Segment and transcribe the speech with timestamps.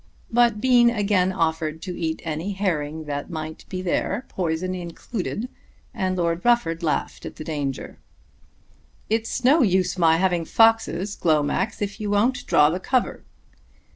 [0.31, 5.47] But Bean again offered to eat any herring that might be there, poison included,
[5.93, 7.99] and Lord Rufford laughed at the danger.
[9.11, 13.23] "It's no use my having foxes, Glomax, if you won't draw the cover."